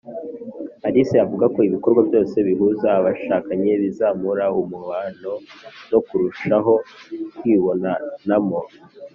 [0.87, 5.31] alice avuga ko ibikorwa byose bihuza abashakanye bizamura umubano
[5.91, 6.73] no kurushaho
[7.37, 8.59] kwibonanamo.